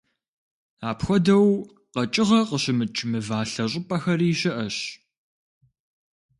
[0.89, 1.45] Апхуэдэу
[1.93, 4.77] къэкӏыгъэ къыщымыкӏ мывалъэ щӏыпӏэхэри щыӏэщ.